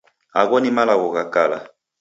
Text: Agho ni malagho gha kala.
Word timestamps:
Agho 0.41 0.57
ni 0.59 0.71
malagho 0.77 1.07
gha 1.15 1.23
kala. 1.33 1.57